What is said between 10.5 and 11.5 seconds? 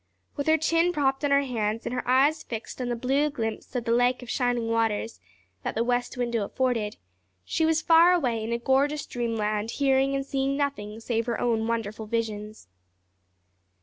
nothing save her